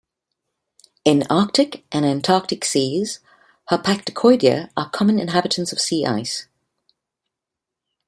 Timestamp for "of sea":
5.71-6.07